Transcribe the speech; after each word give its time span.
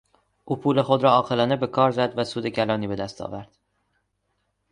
او 0.45 0.55
پول 0.55 0.81
خود 0.81 1.03
را 1.03 1.09
عاقلانه 1.11 1.55
به 1.55 1.67
کار 1.67 1.91
زد 1.91 2.13
و 2.17 2.23
سود 2.23 2.47
کلانی 2.47 2.87
به 2.87 2.95
دست 2.95 3.21
آورد. 3.21 3.57